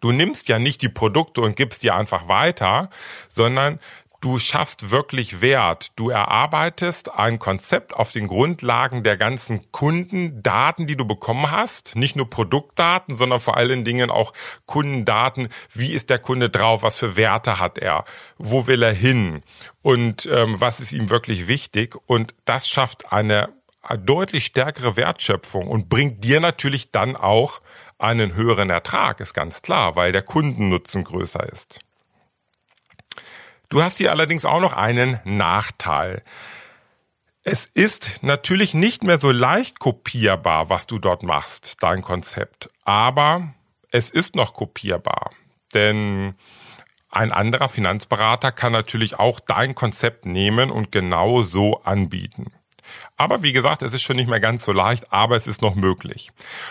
Du 0.00 0.12
nimmst 0.12 0.48
ja 0.48 0.58
nicht 0.58 0.82
die 0.82 0.88
Produkte 0.88 1.40
und 1.40 1.56
gibst 1.56 1.82
die 1.82 1.90
einfach 1.90 2.28
weiter, 2.28 2.90
sondern 3.28 3.78
du 4.24 4.38
schaffst 4.38 4.90
wirklich 4.90 5.42
Wert. 5.42 5.92
Du 5.96 6.08
erarbeitest 6.08 7.12
ein 7.12 7.38
Konzept 7.38 7.94
auf 7.94 8.10
den 8.10 8.26
Grundlagen 8.26 9.02
der 9.02 9.18
ganzen 9.18 9.70
Kundendaten, 9.70 10.86
die 10.86 10.96
du 10.96 11.04
bekommen 11.04 11.50
hast. 11.50 11.94
Nicht 11.94 12.16
nur 12.16 12.30
Produktdaten, 12.30 13.18
sondern 13.18 13.40
vor 13.40 13.58
allen 13.58 13.84
Dingen 13.84 14.10
auch 14.10 14.32
Kundendaten. 14.64 15.48
Wie 15.74 15.92
ist 15.92 16.08
der 16.08 16.18
Kunde 16.18 16.48
drauf? 16.48 16.82
Was 16.82 16.96
für 16.96 17.16
Werte 17.16 17.60
hat 17.60 17.76
er? 17.76 18.06
Wo 18.38 18.66
will 18.66 18.82
er 18.82 18.94
hin? 18.94 19.42
Und 19.82 20.24
ähm, 20.24 20.56
was 20.58 20.80
ist 20.80 20.92
ihm 20.92 21.10
wirklich 21.10 21.46
wichtig? 21.46 21.94
Und 22.06 22.34
das 22.46 22.66
schafft 22.66 23.12
eine 23.12 23.50
deutlich 23.98 24.46
stärkere 24.46 24.96
Wertschöpfung 24.96 25.68
und 25.68 25.90
bringt 25.90 26.24
dir 26.24 26.40
natürlich 26.40 26.90
dann 26.90 27.16
auch 27.16 27.60
einen 27.98 28.34
höheren 28.34 28.70
Ertrag, 28.70 29.20
ist 29.20 29.34
ganz 29.34 29.62
klar, 29.62 29.96
weil 29.96 30.12
der 30.12 30.22
Kundennutzen 30.22 31.04
größer 31.04 31.48
ist. 31.52 31.80
Du 33.68 33.82
hast 33.82 33.98
hier 33.98 34.10
allerdings 34.10 34.44
auch 34.44 34.60
noch 34.60 34.72
einen 34.72 35.20
Nachteil. 35.24 36.22
Es 37.42 37.66
ist 37.66 38.22
natürlich 38.22 38.72
nicht 38.72 39.02
mehr 39.02 39.18
so 39.18 39.30
leicht 39.30 39.78
kopierbar, 39.78 40.70
was 40.70 40.86
du 40.86 40.98
dort 40.98 41.22
machst, 41.22 41.76
dein 41.80 42.02
Konzept. 42.02 42.70
Aber 42.84 43.54
es 43.90 44.10
ist 44.10 44.34
noch 44.34 44.54
kopierbar. 44.54 45.30
Denn 45.74 46.34
ein 47.10 47.32
anderer 47.32 47.68
Finanzberater 47.68 48.50
kann 48.50 48.72
natürlich 48.72 49.18
auch 49.18 49.40
dein 49.40 49.74
Konzept 49.74 50.24
nehmen 50.26 50.70
und 50.70 50.90
genau 50.90 51.42
so 51.42 51.82
anbieten. 51.82 52.52
Aber 53.16 53.42
wie 53.42 53.52
gesagt, 53.52 53.82
es 53.82 53.94
ist 53.94 54.02
schon 54.02 54.16
nicht 54.16 54.28
mehr 54.28 54.40
ganz 54.40 54.64
so 54.64 54.72
leicht, 54.72 55.12
aber 55.12 55.36
es 55.36 55.46
ist 55.46 55.62
noch 55.62 55.74
möglich. 55.74 56.30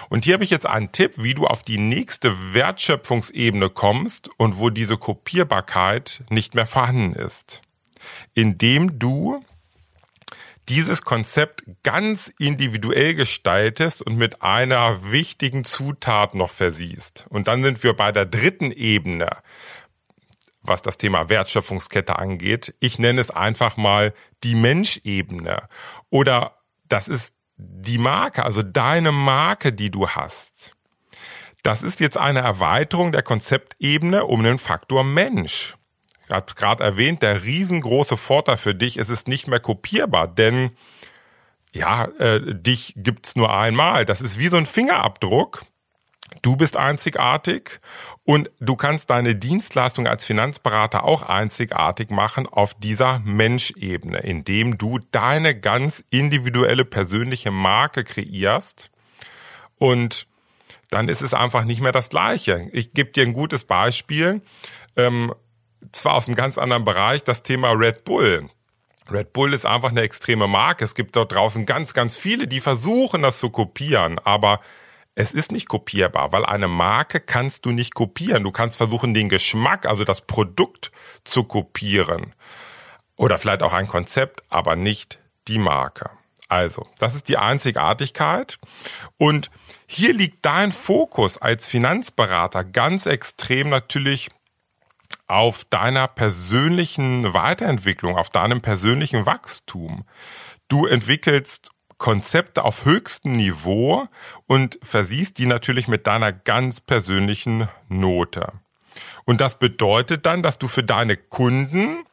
Und 0.09 0.25
hier 0.25 0.35
habe 0.35 0.43
ich 0.43 0.49
jetzt 0.49 0.65
einen 0.65 0.91
Tipp, 0.91 1.13
wie 1.17 1.33
du 1.33 1.47
auf 1.47 1.63
die 1.63 1.77
nächste 1.77 2.53
Wertschöpfungsebene 2.53 3.69
kommst 3.69 4.29
und 4.37 4.57
wo 4.57 4.69
diese 4.69 4.97
Kopierbarkeit 4.97 6.23
nicht 6.29 6.55
mehr 6.55 6.65
vorhanden 6.65 7.13
ist. 7.13 7.61
Indem 8.33 8.99
du 8.99 9.43
dieses 10.69 11.01
Konzept 11.01 11.63
ganz 11.83 12.33
individuell 12.39 13.15
gestaltest 13.15 14.01
und 14.01 14.15
mit 14.15 14.41
einer 14.41 15.11
wichtigen 15.11 15.65
Zutat 15.65 16.35
noch 16.35 16.51
versiehst. 16.51 17.25
Und 17.29 17.47
dann 17.47 17.63
sind 17.63 17.83
wir 17.83 17.93
bei 17.93 18.11
der 18.11 18.25
dritten 18.25 18.71
Ebene, 18.71 19.37
was 20.63 20.81
das 20.81 20.97
Thema 20.97 21.29
Wertschöpfungskette 21.29 22.17
angeht. 22.17 22.73
Ich 22.79 22.99
nenne 22.99 23.21
es 23.21 23.29
einfach 23.29 23.77
mal 23.77 24.13
die 24.43 24.55
Menschebene. 24.55 25.67
Oder 26.09 26.57
das 26.87 27.07
ist 27.07 27.35
die 27.57 27.97
Marke, 27.97 28.43
also 28.43 28.63
deine 28.63 29.11
Marke, 29.11 29.73
die 29.73 29.91
du 29.91 30.09
hast. 30.09 30.75
Das 31.61 31.81
ist 31.81 31.99
jetzt 31.99 32.17
eine 32.17 32.39
Erweiterung 32.39 33.11
der 33.11 33.23
Konzeptebene 33.23 34.25
um 34.25 34.43
den 34.43 34.57
Faktor 34.57 35.03
Mensch. 35.03 35.75
Ich 36.25 36.33
habe 36.33 36.53
gerade 36.55 36.83
erwähnt, 36.83 37.21
der 37.21 37.43
riesengroße 37.43 38.17
Vorteil 38.17 38.57
für 38.57 38.75
dich 38.75 38.97
ist 38.97 39.09
es 39.09 39.27
nicht 39.27 39.47
mehr 39.47 39.59
kopierbar, 39.59 40.27
denn 40.27 40.71
ja, 41.73 42.05
äh, 42.19 42.41
dich 42.53 42.93
gibt's 42.95 43.35
nur 43.35 43.55
einmal. 43.55 44.05
Das 44.05 44.21
ist 44.21 44.39
wie 44.39 44.47
so 44.47 44.57
ein 44.57 44.65
Fingerabdruck 44.65 45.63
Du 46.41 46.55
bist 46.55 46.77
einzigartig 46.77 47.79
und 48.23 48.49
du 48.59 48.75
kannst 48.75 49.09
deine 49.09 49.35
Dienstleistung 49.35 50.07
als 50.07 50.25
Finanzberater 50.25 51.03
auch 51.03 51.21
einzigartig 51.21 52.09
machen 52.09 52.47
auf 52.47 52.73
dieser 52.75 53.19
Menschebene, 53.19 54.19
indem 54.19 54.77
du 54.77 54.99
deine 55.11 55.59
ganz 55.59 56.03
individuelle 56.09 56.85
persönliche 56.85 57.51
Marke 57.51 58.03
kreierst 58.03 58.89
und 59.77 60.27
dann 60.89 61.09
ist 61.09 61.21
es 61.21 61.33
einfach 61.33 61.65
nicht 61.65 61.81
mehr 61.81 61.91
das 61.91 62.09
Gleiche. 62.09 62.69
Ich 62.71 62.93
gebe 62.93 63.11
dir 63.11 63.23
ein 63.23 63.33
gutes 63.33 63.63
Beispiel, 63.63 64.41
ähm, 64.95 65.33
zwar 65.91 66.13
aus 66.13 66.27
einem 66.27 66.35
ganz 66.35 66.57
anderen 66.57 66.85
Bereich, 66.85 67.23
das 67.23 67.43
Thema 67.43 67.71
Red 67.71 68.05
Bull. 68.05 68.47
Red 69.11 69.33
Bull 69.33 69.53
ist 69.53 69.65
einfach 69.65 69.89
eine 69.89 70.01
extreme 70.01 70.47
Marke. 70.47 70.85
Es 70.85 70.95
gibt 70.95 71.15
dort 71.15 71.33
draußen 71.33 71.65
ganz, 71.65 71.93
ganz 71.93 72.15
viele, 72.15 72.47
die 72.47 72.61
versuchen, 72.61 73.23
das 73.23 73.39
zu 73.39 73.49
kopieren, 73.49 74.19
aber 74.19 74.61
es 75.15 75.33
ist 75.33 75.51
nicht 75.51 75.69
kopierbar, 75.69 76.31
weil 76.31 76.45
eine 76.45 76.67
Marke 76.67 77.19
kannst 77.19 77.65
du 77.65 77.71
nicht 77.71 77.93
kopieren. 77.93 78.43
Du 78.43 78.51
kannst 78.51 78.77
versuchen, 78.77 79.13
den 79.13 79.29
Geschmack, 79.29 79.85
also 79.85 80.03
das 80.03 80.21
Produkt 80.21 80.91
zu 81.23 81.43
kopieren. 81.43 82.33
Oder 83.15 83.37
vielleicht 83.37 83.61
auch 83.61 83.73
ein 83.73 83.87
Konzept, 83.87 84.41
aber 84.49 84.75
nicht 84.75 85.19
die 85.47 85.59
Marke. 85.59 86.09
Also, 86.49 86.87
das 86.99 87.15
ist 87.15 87.29
die 87.29 87.37
Einzigartigkeit. 87.37 88.57
Und 89.17 89.49
hier 89.85 90.13
liegt 90.13 90.45
dein 90.45 90.71
Fokus 90.71 91.39
als 91.39 91.67
Finanzberater 91.67 92.63
ganz 92.63 93.05
extrem 93.05 93.69
natürlich 93.69 94.29
auf 95.27 95.63
deiner 95.65 96.07
persönlichen 96.07 97.33
Weiterentwicklung, 97.33 98.17
auf 98.17 98.29
deinem 98.29 98.61
persönlichen 98.61 99.25
Wachstum. 99.25 100.05
Du 100.67 100.85
entwickelst 100.85 101.71
Konzepte 102.03 102.65
auf 102.65 102.83
höchstem 102.83 103.31
Niveau 103.31 104.09
und 104.45 104.77
versiehst 104.83 105.37
die 105.37 105.45
natürlich 105.45 105.87
mit 105.87 106.05
deiner 106.05 106.33
ganz 106.33 106.81
persönlichen 106.81 107.69
Note. 107.87 108.51
Und 109.23 109.39
das 109.39 109.57
bedeutet 109.57 110.25
dann, 110.25 110.43
dass 110.43 110.59
du 110.59 110.67
für 110.67 110.83
deine 110.83 111.15
Kunden, 111.15 112.03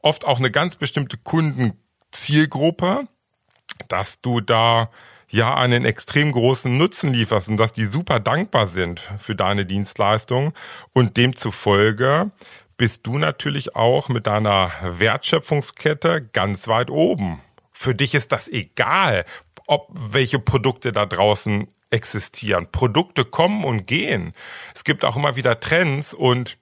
oft 0.00 0.24
auch 0.24 0.38
eine 0.38 0.50
ganz 0.50 0.76
bestimmte 0.76 1.18
Kundenzielgruppe, 1.18 3.06
dass 3.88 4.22
du 4.22 4.40
da 4.40 4.88
ja 5.28 5.54
einen 5.54 5.84
extrem 5.84 6.32
großen 6.32 6.78
Nutzen 6.78 7.12
lieferst 7.12 7.50
und 7.50 7.58
dass 7.58 7.74
die 7.74 7.84
super 7.84 8.20
dankbar 8.20 8.66
sind 8.66 9.12
für 9.18 9.36
deine 9.36 9.66
Dienstleistung 9.66 10.54
und 10.94 11.18
demzufolge 11.18 12.30
bist 12.78 13.06
du 13.06 13.18
natürlich 13.18 13.76
auch 13.76 14.08
mit 14.08 14.26
deiner 14.26 14.72
Wertschöpfungskette 14.82 16.30
ganz 16.32 16.66
weit 16.66 16.88
oben. 16.88 17.42
Für 17.74 17.94
dich 17.94 18.14
ist 18.14 18.32
das 18.32 18.48
egal, 18.48 19.26
ob 19.66 19.88
welche 19.92 20.38
Produkte 20.38 20.92
da 20.92 21.04
draußen 21.04 21.68
existieren. 21.90 22.68
Produkte 22.70 23.24
kommen 23.24 23.64
und 23.64 23.86
gehen. 23.86 24.32
Es 24.74 24.84
gibt 24.84 25.04
auch 25.04 25.16
immer 25.16 25.36
wieder 25.36 25.60
Trends 25.60 26.14
und 26.14 26.56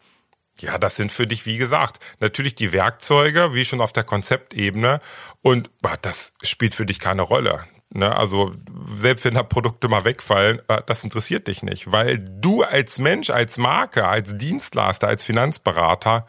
ja, 0.58 0.78
das 0.78 0.96
sind 0.96 1.10
für 1.10 1.26
dich, 1.26 1.46
wie 1.46 1.56
gesagt, 1.56 1.98
natürlich 2.20 2.54
die 2.54 2.72
Werkzeuge, 2.72 3.54
wie 3.54 3.64
schon 3.64 3.80
auf 3.80 3.92
der 3.92 4.04
Konzeptebene. 4.04 5.00
Und 5.40 5.70
das 6.02 6.32
spielt 6.42 6.74
für 6.74 6.86
dich 6.86 7.00
keine 7.00 7.22
Rolle. 7.22 7.64
Ne? 7.94 8.14
Also 8.14 8.54
selbst 8.98 9.24
wenn 9.24 9.34
da 9.34 9.42
Produkte 9.42 9.88
mal 9.88 10.04
wegfallen, 10.04 10.60
äh, 10.68 10.82
das 10.86 11.04
interessiert 11.04 11.48
dich 11.48 11.62
nicht, 11.62 11.90
weil 11.90 12.18
du 12.18 12.62
als 12.62 12.98
Mensch, 12.98 13.30
als 13.30 13.58
Marke, 13.58 14.06
als 14.06 14.36
Dienstleister, 14.36 15.08
als 15.08 15.24
Finanzberater, 15.24 16.26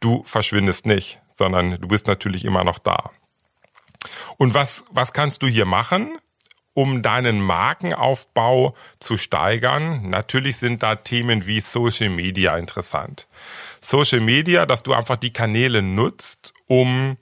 du 0.00 0.22
verschwindest 0.24 0.86
nicht, 0.86 1.18
sondern 1.34 1.80
du 1.80 1.88
bist 1.88 2.06
natürlich 2.06 2.44
immer 2.44 2.64
noch 2.64 2.78
da. 2.78 3.10
Und 4.36 4.54
was, 4.54 4.84
was 4.90 5.12
kannst 5.12 5.42
du 5.42 5.46
hier 5.46 5.66
machen? 5.66 6.18
um 6.76 7.00
deinen 7.00 7.40
Markenaufbau 7.40 8.74
zu 9.00 9.16
steigern. 9.16 10.10
Natürlich 10.10 10.58
sind 10.58 10.82
da 10.82 10.94
Themen 10.96 11.46
wie 11.46 11.60
Social 11.62 12.10
Media 12.10 12.54
interessant. 12.58 13.26
Social 13.80 14.20
Media, 14.20 14.66
dass 14.66 14.82
du 14.82 14.92
einfach 14.92 15.16
die 15.16 15.32
Kanäle 15.32 15.80
nutzt, 15.80 16.52
um 16.66 17.16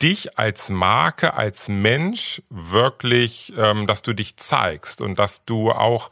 dich 0.00 0.38
als 0.38 0.68
Marke, 0.68 1.34
als 1.34 1.68
Mensch 1.68 2.40
wirklich, 2.48 3.52
ähm, 3.56 3.88
dass 3.88 4.02
du 4.02 4.12
dich 4.12 4.36
zeigst 4.36 5.00
und 5.00 5.18
dass 5.18 5.44
du 5.44 5.72
auch 5.72 6.08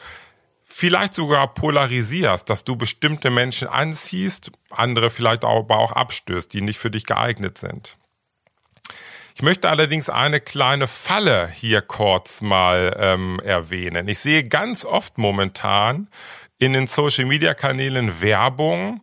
vielleicht 0.65 1.15
sogar 1.15 1.55
polarisierst, 1.55 2.51
dass 2.51 2.65
du 2.65 2.75
bestimmte 2.75 3.31
Menschen 3.31 3.69
anziehst, 3.69 4.51
andere 4.71 5.11
vielleicht 5.11 5.45
aber 5.45 5.79
auch 5.79 5.93
abstößt, 5.93 6.53
die 6.53 6.61
nicht 6.61 6.79
für 6.81 6.91
dich 6.91 7.07
geeignet 7.07 7.57
sind. 7.57 7.97
Ich 9.37 9.43
möchte 9.43 9.69
allerdings 9.69 10.09
eine 10.09 10.41
kleine 10.41 10.89
Falle 10.89 11.51
hier 11.51 11.83
kurz 11.83 12.41
mal 12.41 12.97
ähm, 12.99 13.39
erwähnen. 13.45 14.09
Ich 14.09 14.21
sehe 14.21 14.45
ganz 14.45 14.87
oft 14.87 15.19
momentan 15.19 16.09
in 16.57 16.73
den 16.73 16.87
Social-Media-Kanälen 16.87 18.23
Werbung, 18.23 19.03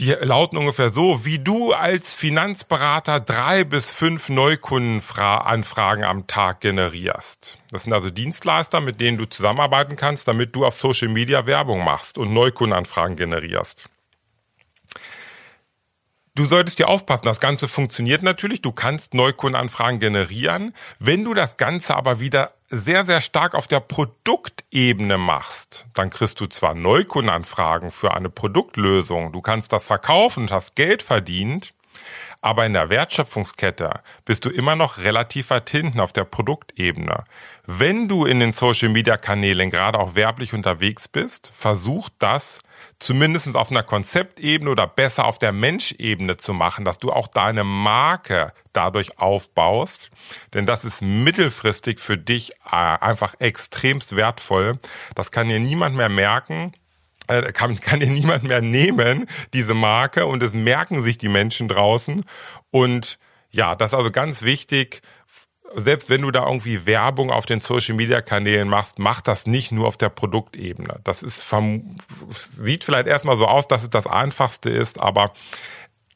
die 0.00 0.10
lauten 0.10 0.58
ungefähr 0.58 0.90
so, 0.90 1.24
wie 1.24 1.38
du 1.38 1.72
als 1.72 2.16
Finanzberater 2.16 3.20
drei 3.20 3.62
bis 3.62 3.92
fünf 3.92 4.28
Neukundenanfragen 4.28 6.02
am 6.02 6.26
Tag 6.26 6.60
generierst. 6.60 7.60
Das 7.70 7.84
sind 7.84 7.92
also 7.92 8.10
Dienstleister, 8.10 8.80
mit 8.80 9.00
denen 9.00 9.18
du 9.18 9.26
zusammenarbeiten 9.26 9.94
kannst, 9.94 10.26
damit 10.26 10.56
du 10.56 10.66
auf 10.66 10.74
Social 10.74 11.10
Media 11.10 11.46
Werbung 11.46 11.84
machst 11.84 12.18
und 12.18 12.34
Neukundenanfragen 12.34 13.14
generierst. 13.14 13.88
Du 16.36 16.44
solltest 16.44 16.78
dir 16.78 16.88
aufpassen, 16.88 17.24
das 17.24 17.40
Ganze 17.40 17.66
funktioniert 17.66 18.22
natürlich. 18.22 18.60
Du 18.60 18.70
kannst 18.70 19.14
Neukundenanfragen 19.14 20.00
generieren. 20.00 20.74
Wenn 20.98 21.24
du 21.24 21.32
das 21.32 21.56
Ganze 21.56 21.96
aber 21.96 22.20
wieder 22.20 22.52
sehr, 22.68 23.06
sehr 23.06 23.22
stark 23.22 23.54
auf 23.54 23.66
der 23.68 23.80
Produktebene 23.80 25.16
machst, 25.16 25.86
dann 25.94 26.10
kriegst 26.10 26.38
du 26.38 26.46
zwar 26.46 26.74
Neukundenanfragen 26.74 27.90
für 27.90 28.12
eine 28.12 28.28
Produktlösung, 28.28 29.32
du 29.32 29.40
kannst 29.40 29.72
das 29.72 29.86
verkaufen 29.86 30.42
und 30.42 30.52
hast 30.52 30.76
Geld 30.76 31.02
verdient, 31.02 31.72
aber 32.40 32.66
in 32.66 32.74
der 32.74 32.90
Wertschöpfungskette 32.90 34.00
bist 34.24 34.44
du 34.44 34.50
immer 34.50 34.76
noch 34.76 34.98
relativ 34.98 35.50
weit 35.50 35.68
hinten 35.70 36.00
auf 36.00 36.12
der 36.12 36.24
Produktebene. 36.24 37.24
Wenn 37.66 38.08
du 38.08 38.24
in 38.24 38.40
den 38.40 38.52
Social 38.52 38.88
Media 38.88 39.16
Kanälen 39.16 39.70
gerade 39.70 39.98
auch 39.98 40.14
werblich 40.14 40.54
unterwegs 40.54 41.08
bist, 41.08 41.50
versuch 41.54 42.08
das 42.18 42.60
zumindest 42.98 43.56
auf 43.56 43.70
einer 43.70 43.82
Konzeptebene 43.82 44.70
oder 44.70 44.86
besser 44.86 45.24
auf 45.24 45.38
der 45.38 45.52
Menschebene 45.52 46.36
zu 46.36 46.52
machen, 46.52 46.84
dass 46.84 46.98
du 46.98 47.12
auch 47.12 47.28
deine 47.28 47.64
Marke 47.64 48.52
dadurch 48.72 49.18
aufbaust. 49.18 50.10
Denn 50.54 50.66
das 50.66 50.84
ist 50.84 51.02
mittelfristig 51.02 52.00
für 52.00 52.16
dich 52.16 52.52
äh, 52.70 52.76
einfach 52.76 53.34
extremst 53.38 54.14
wertvoll. 54.14 54.78
Das 55.14 55.30
kann 55.30 55.48
dir 55.48 55.60
niemand 55.60 55.96
mehr 55.96 56.08
merken 56.08 56.72
kann, 57.26 57.80
kann 57.80 58.00
dir 58.00 58.10
niemand 58.10 58.44
mehr 58.44 58.60
nehmen, 58.60 59.26
diese 59.52 59.74
Marke, 59.74 60.26
und 60.26 60.42
es 60.42 60.52
merken 60.52 61.02
sich 61.02 61.18
die 61.18 61.28
Menschen 61.28 61.68
draußen. 61.68 62.24
Und 62.70 63.18
ja, 63.50 63.74
das 63.74 63.90
ist 63.90 63.94
also 63.94 64.10
ganz 64.10 64.42
wichtig, 64.42 65.02
selbst 65.74 66.08
wenn 66.08 66.22
du 66.22 66.30
da 66.30 66.46
irgendwie 66.46 66.86
Werbung 66.86 67.30
auf 67.30 67.46
den 67.46 67.60
Social 67.60 67.94
Media 67.94 68.20
Kanälen 68.22 68.68
machst, 68.68 68.98
mach 68.98 69.20
das 69.20 69.46
nicht 69.46 69.72
nur 69.72 69.86
auf 69.86 69.96
der 69.96 70.08
Produktebene. 70.08 71.00
Das 71.04 71.22
ist 71.22 71.52
sieht 72.30 72.84
vielleicht 72.84 73.06
erstmal 73.06 73.36
so 73.36 73.46
aus, 73.46 73.68
dass 73.68 73.82
es 73.82 73.90
das 73.90 74.06
einfachste 74.06 74.70
ist, 74.70 75.00
aber 75.00 75.32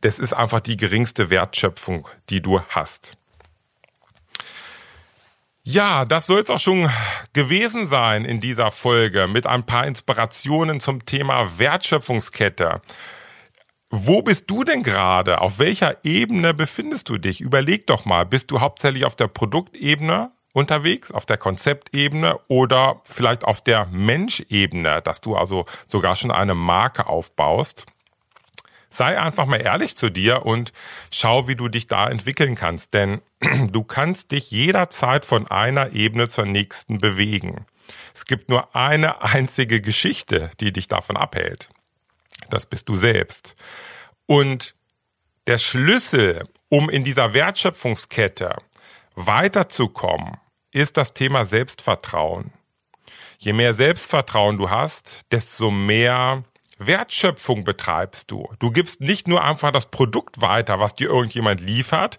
das 0.01 0.19
ist 0.19 0.33
einfach 0.33 0.61
die 0.61 0.77
geringste 0.77 1.31
Wertschöpfung, 1.31 2.09
die 2.31 2.41
du 2.41 2.61
hast. 2.69 3.17
Ja, 5.63 6.05
das 6.05 6.27
soll 6.27 6.41
es 6.41 6.49
auch 6.49 6.59
schon 6.59 6.91
gewesen 7.33 7.87
sein 7.87 8.25
in 8.25 8.41
dieser 8.41 8.73
Folge 8.73 9.29
mit 9.29 9.47
ein 9.47 9.65
paar 9.65 9.87
Inspirationen 9.87 10.81
zum 10.81 11.07
Thema 11.07 11.59
Wertschöpfungskette. 11.59 12.81
Wo 13.91 14.23
bist 14.23 14.49
du 14.49 14.63
denn 14.63 14.83
gerade? 14.83 15.41
Auf 15.41 15.59
welcher 15.59 16.05
Ebene 16.05 16.55
befindest 16.55 17.09
du 17.09 17.19
dich? 17.19 17.41
Überleg 17.41 17.87
doch 17.89 18.05
mal, 18.05 18.25
bist 18.25 18.51
du 18.51 18.61
hauptsächlich 18.61 19.05
auf 19.05 19.17
der 19.17 19.27
Produktebene 19.27 20.31
unterwegs, 20.53 21.11
auf 21.11 21.27
der 21.27 21.39
Konzeptebene 21.39 22.39
oder 22.49 23.03
vielleicht 23.05 23.45
auf 23.45 23.61
der 23.63 23.87
Menschebene, 23.87 25.03
dass 25.03 25.21
du 25.21 25.37
also 25.37 25.67
sogar 25.87 26.17
schon 26.17 26.31
eine 26.31 26.55
Marke 26.55 27.07
aufbaust? 27.07 27.87
Sei 28.91 29.19
einfach 29.19 29.47
mal 29.47 29.61
ehrlich 29.61 29.97
zu 29.97 30.11
dir 30.11 30.45
und 30.47 30.73
schau, 31.13 31.47
wie 31.47 31.57
du 31.57 31.69
dich 31.69 31.87
da 31.87 32.09
entwickeln 32.09 32.57
kannst, 32.57 32.93
denn 32.93 33.21
du 33.71 33.85
kannst 33.85 34.33
dich 34.33 34.51
jederzeit 34.51 35.25
von 35.25 35.51
einer 35.51 35.93
Ebene 35.93 36.29
zur 36.29 36.47
nächsten 36.47 36.99
bewegen. 36.99 37.67
Es 38.15 38.25
gibt 38.25 38.49
nur 38.49 38.75
eine 38.75 39.23
einzige 39.23 39.81
Geschichte, 39.81 40.51
die 40.61 40.73
dich 40.73 40.89
davon 40.89 41.17
abhält 41.17 41.69
das 42.51 42.67
bist 42.67 42.89
du 42.89 42.97
selbst. 42.97 43.55
Und 44.27 44.75
der 45.47 45.59
Schlüssel, 45.59 46.47
um 46.69 46.91
in 46.91 47.05
dieser 47.05 47.33
Wertschöpfungskette 47.33 48.57
weiterzukommen, 49.15 50.37
ist 50.73 50.97
das 50.97 51.15
Thema 51.15 51.45
Selbstvertrauen. 51.45 52.53
Je 53.39 53.53
mehr 53.53 53.75
Selbstvertrauen 53.75 54.59
du 54.59 54.71
hast, 54.71 55.21
desto 55.33 55.71
mehr 55.71 56.45
Wertschöpfung 56.81 57.65
betreibst 57.65 58.31
du. 58.31 58.49
Du 58.59 58.71
gibst 58.71 59.03
nicht 59.03 59.29
nur 59.29 59.45
einfach 59.45 59.71
das 59.71 59.87
Produkt 59.87 60.41
weiter, 60.41 60.81
was 60.81 60.95
dir 60.95 61.09
irgendjemand 61.11 61.61
liefert, 61.61 62.17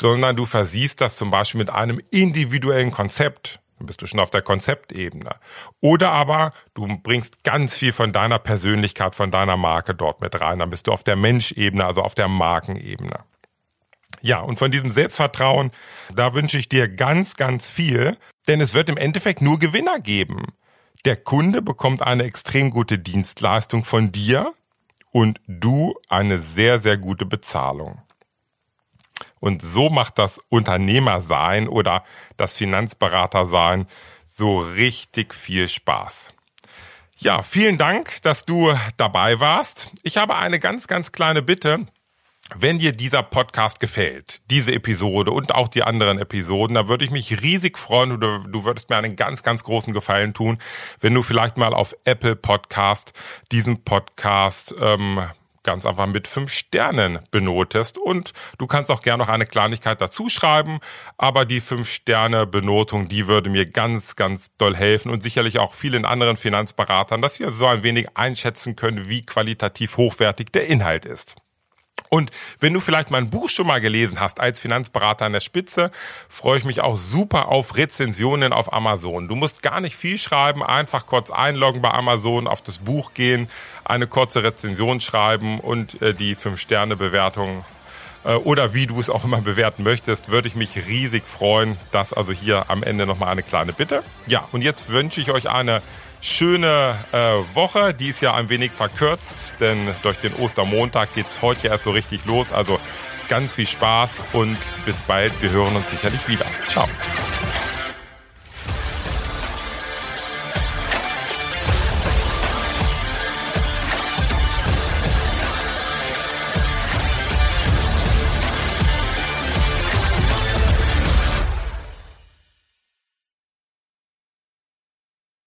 sondern 0.00 0.34
du 0.34 0.46
versiehst 0.46 1.00
das 1.00 1.16
zum 1.16 1.30
Beispiel 1.30 1.60
mit 1.60 1.70
einem 1.70 2.00
individuellen 2.10 2.90
Konzept. 2.90 3.60
Dann 3.78 3.86
bist 3.86 4.02
du 4.02 4.06
schon 4.06 4.18
auf 4.18 4.30
der 4.30 4.42
Konzeptebene. 4.42 5.36
Oder 5.80 6.10
aber 6.10 6.52
du 6.74 6.86
bringst 6.98 7.44
ganz 7.44 7.76
viel 7.76 7.92
von 7.92 8.12
deiner 8.12 8.40
Persönlichkeit, 8.40 9.14
von 9.14 9.30
deiner 9.30 9.56
Marke 9.56 9.94
dort 9.94 10.20
mit 10.20 10.38
rein. 10.40 10.58
Dann 10.58 10.70
bist 10.70 10.88
du 10.88 10.92
auf 10.92 11.04
der 11.04 11.16
Menschebene, 11.16 11.86
also 11.86 12.02
auf 12.02 12.16
der 12.16 12.28
Markenebene. 12.28 13.20
Ja, 14.22 14.40
und 14.40 14.58
von 14.58 14.70
diesem 14.70 14.90
Selbstvertrauen, 14.90 15.70
da 16.14 16.34
wünsche 16.34 16.58
ich 16.58 16.68
dir 16.68 16.88
ganz, 16.88 17.36
ganz 17.36 17.66
viel, 17.68 18.18
denn 18.48 18.60
es 18.60 18.74
wird 18.74 18.90
im 18.90 18.96
Endeffekt 18.96 19.40
nur 19.40 19.58
Gewinner 19.58 20.00
geben. 20.00 20.46
Der 21.04 21.16
Kunde 21.16 21.62
bekommt 21.62 22.02
eine 22.02 22.24
extrem 22.24 22.70
gute 22.70 22.98
Dienstleistung 22.98 23.84
von 23.84 24.12
dir 24.12 24.52
und 25.12 25.40
du 25.46 25.94
eine 26.08 26.38
sehr, 26.38 26.78
sehr 26.78 26.98
gute 26.98 27.24
Bezahlung. 27.24 28.02
Und 29.38 29.62
so 29.62 29.88
macht 29.88 30.18
das 30.18 30.38
Unternehmersein 30.50 31.68
oder 31.68 32.04
das 32.36 32.54
Finanzberatersein 32.54 33.86
so 34.26 34.58
richtig 34.58 35.34
viel 35.34 35.68
Spaß. 35.68 36.28
Ja, 37.16 37.42
vielen 37.42 37.78
Dank, 37.78 38.20
dass 38.22 38.44
du 38.44 38.72
dabei 38.96 39.40
warst. 39.40 39.90
Ich 40.02 40.16
habe 40.16 40.36
eine 40.36 40.58
ganz, 40.58 40.86
ganz 40.86 41.12
kleine 41.12 41.42
Bitte. 41.42 41.86
Wenn 42.56 42.78
dir 42.78 42.92
dieser 42.92 43.22
Podcast 43.22 43.78
gefällt, 43.78 44.42
diese 44.50 44.72
Episode 44.72 45.30
und 45.30 45.54
auch 45.54 45.68
die 45.68 45.84
anderen 45.84 46.18
Episoden, 46.18 46.74
da 46.74 46.88
würde 46.88 47.04
ich 47.04 47.10
mich 47.10 47.42
riesig 47.42 47.78
freuen 47.78 48.12
oder 48.12 48.40
du 48.40 48.64
würdest 48.64 48.90
mir 48.90 48.96
einen 48.96 49.14
ganz, 49.16 49.42
ganz 49.42 49.62
großen 49.62 49.92
Gefallen 49.92 50.34
tun, 50.34 50.58
wenn 51.00 51.14
du 51.14 51.22
vielleicht 51.22 51.56
mal 51.56 51.72
auf 51.72 51.94
Apple 52.04 52.34
Podcast 52.34 53.12
diesen 53.52 53.84
Podcast 53.84 54.74
ähm, 54.80 55.20
ganz 55.62 55.86
einfach 55.86 56.06
mit 56.06 56.26
fünf 56.26 56.52
Sternen 56.52 57.20
benotest. 57.30 57.98
Und 57.98 58.32
du 58.58 58.66
kannst 58.66 58.90
auch 58.90 59.02
gerne 59.02 59.22
noch 59.22 59.28
eine 59.28 59.46
Kleinigkeit 59.46 60.00
dazu 60.00 60.28
schreiben, 60.28 60.80
aber 61.18 61.44
die 61.44 61.60
fünf 61.60 61.88
Sterne 61.88 62.46
Benotung, 62.46 63.08
die 63.08 63.26
würde 63.26 63.50
mir 63.50 63.66
ganz, 63.66 64.16
ganz 64.16 64.50
doll 64.56 64.74
helfen 64.74 65.10
und 65.10 65.22
sicherlich 65.22 65.58
auch 65.58 65.74
vielen 65.74 66.04
anderen 66.04 66.36
Finanzberatern, 66.36 67.22
dass 67.22 67.38
wir 67.38 67.52
so 67.52 67.66
ein 67.66 67.82
wenig 67.82 68.16
einschätzen 68.16 68.76
können, 68.76 69.08
wie 69.08 69.22
qualitativ 69.22 69.96
hochwertig 69.96 70.50
der 70.52 70.66
Inhalt 70.66 71.04
ist. 71.04 71.36
Und 72.08 72.30
wenn 72.58 72.72
du 72.72 72.80
vielleicht 72.80 73.10
mein 73.10 73.30
Buch 73.30 73.48
schon 73.48 73.66
mal 73.66 73.80
gelesen 73.80 74.20
hast 74.20 74.40
als 74.40 74.60
Finanzberater 74.60 75.26
an 75.26 75.32
der 75.32 75.40
Spitze, 75.40 75.90
freue 76.28 76.58
ich 76.58 76.64
mich 76.64 76.80
auch 76.80 76.96
super 76.96 77.48
auf 77.48 77.76
Rezensionen 77.76 78.52
auf 78.52 78.72
Amazon. 78.72 79.28
Du 79.28 79.36
musst 79.36 79.62
gar 79.62 79.80
nicht 79.80 79.96
viel 79.96 80.18
schreiben, 80.18 80.62
einfach 80.62 81.06
kurz 81.06 81.30
einloggen 81.30 81.82
bei 81.82 81.90
Amazon, 81.90 82.46
auf 82.46 82.62
das 82.62 82.78
Buch 82.78 83.14
gehen, 83.14 83.48
eine 83.84 84.06
kurze 84.06 84.42
Rezension 84.42 85.00
schreiben 85.00 85.60
und 85.60 86.00
äh, 86.02 86.14
die 86.14 86.36
5-Sterne-Bewertung 86.36 87.64
äh, 88.24 88.34
oder 88.34 88.74
wie 88.74 88.86
du 88.86 89.00
es 89.00 89.10
auch 89.10 89.24
immer 89.24 89.40
bewerten 89.40 89.82
möchtest, 89.82 90.30
würde 90.30 90.48
ich 90.48 90.54
mich 90.54 90.76
riesig 90.76 91.24
freuen. 91.26 91.76
Das 91.92 92.12
also 92.12 92.32
hier 92.32 92.70
am 92.70 92.82
Ende 92.82 93.06
nochmal 93.06 93.30
eine 93.30 93.42
kleine 93.42 93.72
Bitte. 93.72 94.02
Ja, 94.26 94.48
und 94.52 94.62
jetzt 94.62 94.88
wünsche 94.88 95.20
ich 95.20 95.30
euch 95.30 95.48
eine 95.48 95.82
schöne 96.20 96.96
äh, 97.12 97.54
Woche. 97.54 97.94
Die 97.94 98.08
ist 98.08 98.20
ja 98.20 98.34
ein 98.34 98.48
wenig 98.48 98.72
verkürzt, 98.72 99.54
denn 99.60 99.94
durch 100.02 100.18
den 100.18 100.34
Ostermontag 100.34 101.14
geht 101.14 101.26
es 101.28 101.42
heute 101.42 101.68
erst 101.68 101.84
so 101.84 101.90
richtig 101.90 102.24
los. 102.24 102.52
Also 102.52 102.78
ganz 103.28 103.52
viel 103.52 103.66
Spaß 103.66 104.20
und 104.32 104.58
bis 104.84 104.96
bald. 105.02 105.40
Wir 105.40 105.50
hören 105.50 105.76
uns 105.76 105.88
sicherlich 105.90 106.26
wieder. 106.28 106.46
Ciao. 106.68 106.88